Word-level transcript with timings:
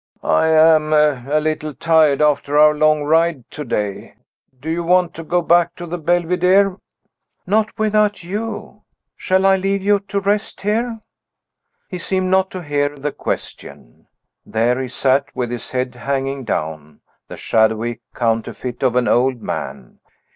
"I 0.23 0.47
am 0.47 0.93
a 0.93 1.39
little 1.39 1.75
tired 1.75 2.23
after 2.23 2.57
our 2.57 2.73
long 2.73 3.03
ride 3.03 3.43
to 3.51 3.63
day. 3.63 4.15
Do 4.59 4.67
you 4.67 4.83
want 4.83 5.13
to 5.13 5.23
go 5.23 5.43
back 5.43 5.75
to 5.75 5.85
the 5.85 5.99
Belvidere?" 5.99 6.77
"Not 7.45 7.77
without 7.77 8.23
you. 8.23 8.81
Shall 9.15 9.45
I 9.45 9.57
leave 9.57 9.83
you 9.83 9.99
to 9.99 10.19
rest 10.19 10.61
here?" 10.61 10.99
He 11.87 11.99
seemed 11.99 12.31
not 12.31 12.49
to 12.49 12.63
hear 12.63 12.97
the 12.97 13.11
question. 13.11 14.07
There 14.43 14.81
he 14.81 14.87
sat, 14.87 15.25
with 15.35 15.51
his 15.51 15.69
head 15.69 15.93
hanging 15.93 16.45
down, 16.45 17.01
the 17.27 17.37
shadowy 17.37 17.99
counterfeit 18.15 18.81
of 18.81 18.95
an 18.95 19.07
old 19.07 19.43
man. 19.43 19.99